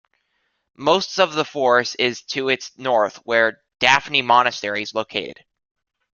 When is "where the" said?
3.17-3.85